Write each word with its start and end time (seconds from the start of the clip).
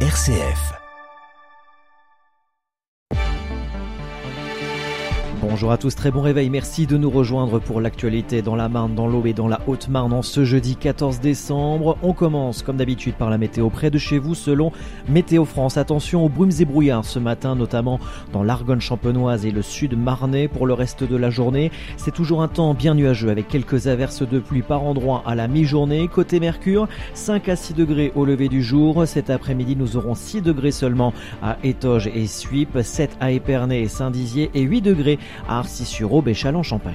RCF. 0.00 0.85
Bonjour 5.42 5.70
à 5.70 5.76
tous, 5.76 5.94
très 5.94 6.10
bon 6.10 6.22
réveil. 6.22 6.48
Merci 6.48 6.86
de 6.86 6.96
nous 6.96 7.10
rejoindre 7.10 7.58
pour 7.58 7.82
l'actualité 7.82 8.40
dans 8.40 8.56
la 8.56 8.70
Marne, 8.70 8.94
dans 8.94 9.06
l'Aube 9.06 9.26
et 9.26 9.34
dans 9.34 9.48
la 9.48 9.60
Haute-Marne 9.66 10.14
en 10.14 10.22
ce 10.22 10.46
jeudi 10.46 10.76
14 10.76 11.20
décembre. 11.20 11.98
On 12.02 12.14
commence 12.14 12.62
comme 12.62 12.78
d'habitude 12.78 13.16
par 13.16 13.28
la 13.28 13.36
météo 13.36 13.68
près 13.68 13.90
de 13.90 13.98
chez 13.98 14.18
vous 14.18 14.34
selon 14.34 14.72
Météo 15.10 15.44
France. 15.44 15.76
Attention 15.76 16.24
aux 16.24 16.30
brumes 16.30 16.52
et 16.58 16.64
brouillards 16.64 17.04
ce 17.04 17.18
matin, 17.18 17.54
notamment 17.54 18.00
dans 18.32 18.42
l'Argonne 18.42 18.80
champenoise 18.80 19.44
et 19.44 19.50
le 19.50 19.60
sud 19.60 19.98
marnais 19.98 20.48
pour 20.48 20.66
le 20.66 20.72
reste 20.72 21.04
de 21.04 21.16
la 21.16 21.28
journée. 21.28 21.70
C'est 21.98 22.14
toujours 22.14 22.40
un 22.40 22.48
temps 22.48 22.72
bien 22.72 22.94
nuageux 22.94 23.28
avec 23.28 23.46
quelques 23.46 23.88
averses 23.88 24.26
de 24.26 24.38
pluie 24.38 24.62
par 24.62 24.84
endroit 24.84 25.22
à 25.26 25.34
la 25.34 25.48
mi-journée. 25.48 26.08
Côté 26.08 26.40
Mercure, 26.40 26.88
5 27.12 27.50
à 27.50 27.56
6 27.56 27.74
degrés 27.74 28.10
au 28.14 28.24
lever 28.24 28.48
du 28.48 28.62
jour. 28.62 29.06
Cet 29.06 29.28
après-midi, 29.28 29.76
nous 29.76 29.98
aurons 29.98 30.14
6 30.14 30.40
degrés 30.40 30.72
seulement 30.72 31.12
à 31.42 31.58
Étoges 31.62 32.06
et 32.06 32.26
Suip, 32.26 32.78
7 32.80 33.18
à 33.20 33.32
Épernay 33.32 33.82
et 33.82 33.88
Saint-Dizier 33.88 34.50
et 34.54 34.62
8 34.62 34.80
degrés 34.80 35.18
à 35.48 35.58
Arcis-sur-Aube 35.58 36.28
et 36.28 36.34
Châlons-Champagne. 36.34 36.94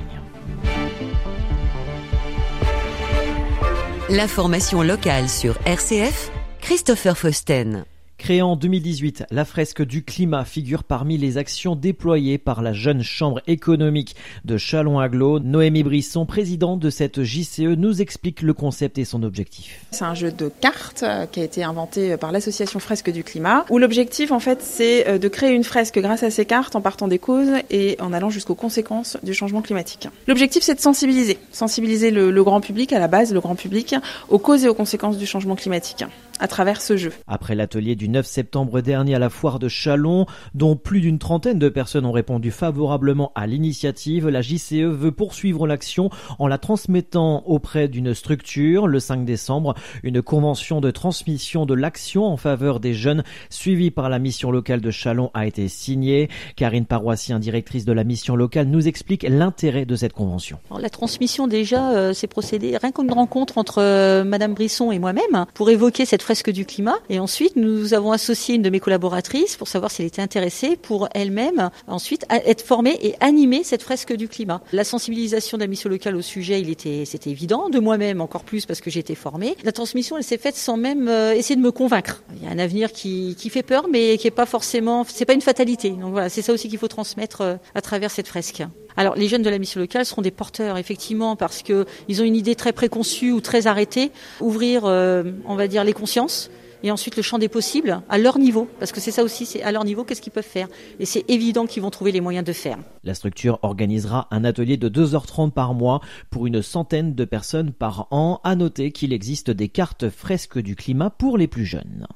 L'information 4.09 4.81
locale 4.81 5.29
sur 5.29 5.55
RCF, 5.65 6.31
Christopher 6.59 7.17
Fausten. 7.17 7.85
Créée 8.21 8.43
en 8.43 8.55
2018, 8.55 9.25
la 9.31 9.45
fresque 9.45 9.81
du 9.81 10.03
climat 10.03 10.45
figure 10.45 10.83
parmi 10.83 11.17
les 11.17 11.39
actions 11.39 11.75
déployées 11.75 12.37
par 12.37 12.61
la 12.61 12.71
jeune 12.71 13.01
chambre 13.01 13.41
économique 13.47 14.15
de 14.45 14.57
Châlons-Aglo. 14.57 15.39
Noémie 15.39 15.81
Brisson, 15.81 16.27
présidente 16.27 16.79
de 16.79 16.91
cette 16.91 17.23
JCE, 17.23 17.61
nous 17.61 17.99
explique 17.99 18.43
le 18.43 18.53
concept 18.53 18.99
et 18.99 19.05
son 19.05 19.23
objectif. 19.23 19.83
C'est 19.89 20.03
un 20.03 20.13
jeu 20.13 20.31
de 20.31 20.49
cartes 20.49 21.01
euh, 21.01 21.25
qui 21.25 21.39
a 21.39 21.43
été 21.43 21.63
inventé 21.63 22.11
euh, 22.11 22.17
par 22.17 22.31
l'association 22.31 22.79
Fresque 22.79 23.09
du 23.09 23.23
climat, 23.23 23.65
où 23.71 23.79
l'objectif 23.79 24.31
en 24.31 24.39
fait 24.39 24.61
c'est 24.61 25.07
euh, 25.07 25.17
de 25.17 25.27
créer 25.27 25.55
une 25.55 25.63
fresque 25.63 25.97
grâce 25.97 26.21
à 26.21 26.29
ces 26.29 26.45
cartes 26.45 26.75
en 26.75 26.81
partant 26.81 27.07
des 27.07 27.17
causes 27.17 27.49
et 27.71 27.97
en 27.99 28.13
allant 28.13 28.29
jusqu'aux 28.29 28.53
conséquences 28.53 29.17
du 29.23 29.33
changement 29.33 29.63
climatique. 29.63 30.09
L'objectif 30.27 30.61
c'est 30.61 30.75
de 30.75 30.79
sensibiliser, 30.79 31.39
sensibiliser 31.51 32.11
le, 32.11 32.29
le 32.29 32.43
grand 32.43 32.61
public 32.61 32.93
à 32.93 32.99
la 32.99 33.07
base, 33.07 33.33
le 33.33 33.39
grand 33.39 33.55
public, 33.55 33.95
aux 34.29 34.37
causes 34.37 34.63
et 34.63 34.69
aux 34.69 34.75
conséquences 34.75 35.17
du 35.17 35.25
changement 35.25 35.55
climatique 35.55 36.05
à 36.41 36.47
travers 36.47 36.81
ce 36.81 36.97
jeu. 36.97 37.13
Après 37.27 37.55
l'atelier 37.55 37.95
du 37.95 38.09
9 38.09 38.25
septembre 38.25 38.81
dernier 38.81 39.15
à 39.15 39.19
la 39.19 39.29
foire 39.29 39.59
de 39.59 39.67
Chalon, 39.67 40.25
dont 40.55 40.75
plus 40.75 40.99
d'une 40.99 41.19
trentaine 41.19 41.59
de 41.59 41.69
personnes 41.69 42.05
ont 42.05 42.11
répondu 42.11 42.51
favorablement 42.51 43.31
à 43.35 43.45
l'initiative, 43.45 44.27
la 44.27 44.41
JCE 44.41 44.89
veut 44.89 45.11
poursuivre 45.11 45.67
l'action 45.67 46.09
en 46.39 46.47
la 46.47 46.57
transmettant 46.57 47.43
auprès 47.45 47.87
d'une 47.87 48.15
structure. 48.15 48.87
Le 48.87 48.99
5 48.99 49.23
décembre, 49.23 49.75
une 50.01 50.21
convention 50.23 50.81
de 50.81 50.89
transmission 50.89 51.65
de 51.65 51.75
l'action 51.75 52.25
en 52.25 52.37
faveur 52.37 52.79
des 52.79 52.95
jeunes 52.95 53.23
suivie 53.51 53.91
par 53.91 54.09
la 54.09 54.17
mission 54.17 54.49
locale 54.49 54.81
de 54.81 54.89
Chalon 54.89 55.29
a 55.35 55.45
été 55.45 55.67
signée. 55.67 56.27
Karine 56.55 56.85
Paroissien, 56.85 57.37
directrice 57.37 57.85
de 57.85 57.93
la 57.93 58.03
mission 58.03 58.35
locale, 58.35 58.65
nous 58.65 58.87
explique 58.87 59.23
l'intérêt 59.29 59.85
de 59.85 59.95
cette 59.95 60.13
convention. 60.13 60.57
la 60.79 60.89
transmission 60.89 61.45
déjà, 61.45 61.91
euh, 61.91 62.13
c'est 62.13 62.27
procédé 62.27 62.77
rien 62.77 62.91
qu'une 62.91 63.11
rencontre 63.11 63.59
entre 63.59 63.79
euh, 63.79 64.23
Madame 64.23 64.55
Brisson 64.55 64.91
et 64.91 64.97
moi-même 64.97 65.45
pour 65.53 65.69
évoquer 65.69 66.05
cette 66.05 66.23
fresque 66.31 66.51
du 66.51 66.65
climat. 66.65 66.95
Et 67.09 67.19
ensuite, 67.19 67.57
nous 67.57 67.93
avons 67.93 68.13
associé 68.13 68.55
une 68.55 68.61
de 68.61 68.69
mes 68.69 68.79
collaboratrices 68.79 69.57
pour 69.57 69.67
savoir 69.67 69.91
si 69.91 70.01
elle 70.01 70.07
était 70.07 70.21
intéressée 70.21 70.77
pour 70.77 71.09
elle-même 71.13 71.71
ensuite 71.87 72.25
être 72.29 72.61
formée 72.61 72.97
et 73.01 73.15
animer 73.19 73.65
cette 73.65 73.83
fresque 73.83 74.13
du 74.13 74.29
climat. 74.29 74.61
La 74.71 74.85
sensibilisation 74.85 75.57
de 75.57 75.63
la 75.63 75.67
mission 75.67 75.89
locale 75.89 76.15
au 76.15 76.21
sujet, 76.21 76.61
il 76.61 76.69
était, 76.69 77.03
c'était 77.03 77.31
évident. 77.31 77.67
De 77.67 77.79
moi-même 77.79 78.21
encore 78.21 78.45
plus 78.45 78.65
parce 78.65 78.79
que 78.79 78.89
été 78.97 79.13
formée. 79.13 79.57
La 79.65 79.73
transmission, 79.73 80.17
elle 80.17 80.23
s'est 80.23 80.37
faite 80.37 80.55
sans 80.55 80.77
même 80.77 81.09
euh, 81.09 81.33
essayer 81.33 81.57
de 81.57 81.61
me 81.61 81.71
convaincre. 81.71 82.23
Il 82.37 82.47
y 82.47 82.47
a 82.47 82.51
un 82.51 82.59
avenir 82.59 82.93
qui, 82.93 83.35
qui 83.37 83.49
fait 83.49 83.63
peur, 83.63 83.87
mais 83.91 84.17
qui 84.17 84.27
est 84.27 84.31
pas 84.31 84.45
forcément, 84.45 85.03
c'est 85.05 85.25
pas 85.25 85.33
une 85.33 85.41
fatalité. 85.41 85.89
Donc 85.89 86.11
voilà, 86.11 86.29
c'est 86.29 86.41
ça 86.41 86.53
aussi 86.53 86.69
qu'il 86.69 86.79
faut 86.79 86.87
transmettre 86.87 87.41
euh, 87.41 87.55
à 87.75 87.81
travers 87.81 88.09
cette 88.09 88.29
fresque. 88.29 88.63
Alors 88.97 89.15
les 89.15 89.27
jeunes 89.27 89.41
de 89.41 89.49
la 89.49 89.59
mission 89.59 89.79
locale 89.79 90.05
seront 90.05 90.21
des 90.21 90.31
porteurs 90.31 90.77
effectivement 90.77 91.35
parce 91.35 91.63
que 91.63 91.85
ils 92.07 92.21
ont 92.21 92.25
une 92.25 92.35
idée 92.35 92.55
très 92.55 92.73
préconçue 92.73 93.31
ou 93.31 93.41
très 93.41 93.67
arrêtée, 93.67 94.11
ouvrir 94.39 94.85
euh, 94.85 95.23
on 95.45 95.55
va 95.55 95.67
dire 95.67 95.83
les 95.83 95.93
consciences 95.93 96.49
et 96.83 96.91
ensuite 96.91 97.15
le 97.15 97.21
champ 97.21 97.37
des 97.37 97.49
possibles 97.49 98.01
à 98.09 98.17
leur 98.17 98.39
niveau, 98.39 98.67
parce 98.79 98.91
que 98.91 98.99
c'est 98.99 99.11
ça 99.11 99.23
aussi, 99.23 99.45
c'est 99.45 99.61
à 99.61 99.71
leur 99.71 99.85
niveau, 99.85 100.03
qu'est-ce 100.03 100.21
qu'ils 100.21 100.31
peuvent 100.31 100.43
faire. 100.43 100.67
Et 100.99 101.05
c'est 101.05 101.29
évident 101.29 101.65
qu'ils 101.65 101.83
vont 101.83 101.89
trouver 101.89 102.11
les 102.11 102.21
moyens 102.21 102.45
de 102.45 102.53
faire. 102.53 102.77
La 103.03 103.13
structure 103.13 103.59
organisera 103.61 104.27
un 104.31 104.43
atelier 104.43 104.77
de 104.77 104.89
2h30 104.89 105.51
par 105.51 105.73
mois 105.73 106.01
pour 106.29 106.47
une 106.47 106.61
centaine 106.61 107.13
de 107.13 107.25
personnes 107.25 107.71
par 107.71 108.07
an. 108.11 108.39
À 108.43 108.55
noter 108.55 108.91
qu'il 108.91 109.13
existe 109.13 109.51
des 109.51 109.69
cartes 109.69 110.09
fresques 110.09 110.59
du 110.59 110.75
climat 110.75 111.09
pour 111.09 111.37
les 111.37 111.47
plus 111.47 111.65
jeunes. 111.65 112.07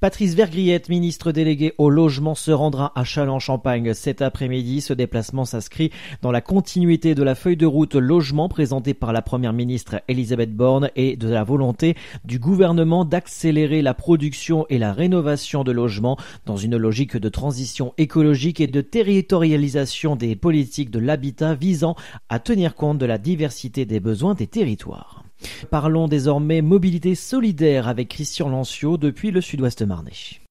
Patrice 0.00 0.34
Vergriette, 0.34 0.88
ministre 0.88 1.32
délégué 1.32 1.74
au 1.78 1.88
logement, 1.88 2.34
se 2.34 2.50
rendra 2.50 2.92
à 2.96 3.04
Châlons-Champagne 3.04 3.94
cet 3.94 4.20
après-midi. 4.20 4.80
Ce 4.80 4.92
déplacement 4.92 5.44
s'inscrit 5.44 5.90
dans 6.22 6.32
la 6.32 6.40
continuité 6.40 7.14
de 7.14 7.22
la 7.22 7.34
feuille 7.34 7.56
de 7.56 7.66
route 7.66 7.94
logement 7.94 8.48
présentée 8.48 8.94
par 8.94 9.12
la 9.12 9.22
première 9.22 9.52
ministre 9.52 10.02
Elisabeth 10.08 10.54
Borne 10.54 10.90
et 10.96 11.16
de 11.16 11.28
la 11.28 11.44
volonté 11.44 11.96
du 12.24 12.38
gouvernement 12.38 13.04
d'accélérer 13.04 13.82
la 13.82 13.94
production 13.94 14.66
et 14.70 14.78
la 14.78 14.92
rénovation 14.92 15.62
de 15.62 15.72
logements 15.72 16.18
dans 16.46 16.56
une 16.56 16.76
logique 16.76 17.16
de 17.16 17.28
transition 17.28 17.94
écologique 17.98 18.60
et 18.60 18.66
de 18.66 18.80
territorialisation 18.80 20.16
des 20.16 20.34
politiques 20.34 20.90
de 20.90 20.98
l'habitat 20.98 21.54
visant 21.54 21.94
à 22.28 22.38
tenir 22.38 22.74
compte 22.74 22.98
de 22.98 23.06
la 23.06 23.18
diversité 23.18 23.84
des 23.84 24.00
besoins 24.00 24.34
des 24.34 24.46
territoires. 24.46 25.21
Parlons 25.70 26.08
désormais 26.08 26.62
mobilité 26.62 27.14
solidaire 27.14 27.88
avec 27.88 28.08
Christian 28.08 28.48
Lancio 28.48 28.96
depuis 28.96 29.30
le 29.30 29.40
sud-ouest 29.40 29.82
marnais. 29.82 30.42